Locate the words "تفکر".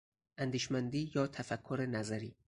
1.27-1.85